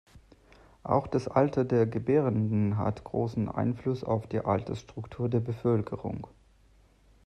[0.81, 6.25] Auch das Alter der Gebärenden hat großen Einfluss auf die Altersstruktur der Bevölkerung.